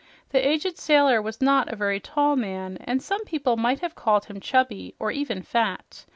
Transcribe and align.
The 0.31 0.39
aged 0.39 0.79
sailor 0.79 1.21
was 1.21 1.41
not 1.43 1.71
a 1.71 1.75
very 1.75 1.99
tall 1.99 2.35
man, 2.35 2.77
and 2.81 3.03
some 3.03 3.23
people 3.23 3.55
might 3.55 3.81
have 3.81 3.93
called 3.93 4.25
him 4.25 4.39
chubby, 4.39 4.95
or 4.97 5.11
even 5.11 5.43
fat. 5.43 6.07